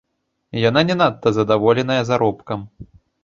Яна 0.69 0.81
не 0.89 0.95
надта 1.01 1.33
задаволеная 1.37 1.99
заробкам. 2.09 2.59